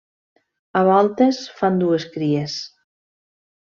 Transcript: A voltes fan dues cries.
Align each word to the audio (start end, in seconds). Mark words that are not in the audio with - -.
A 0.79 0.83
voltes 0.87 1.43
fan 1.61 1.79
dues 1.85 2.11
cries. 2.19 2.61